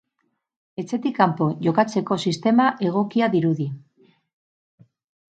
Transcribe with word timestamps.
Etxetik 0.83 1.15
kanpo 1.17 1.47
jokatzeko 1.67 2.17
sistema 2.29 2.65
egokia 2.87 3.27
dirudi. 3.35 3.69